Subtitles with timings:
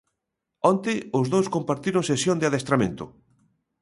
[0.71, 3.05] Onte os dous compartiron sesión de adestramento.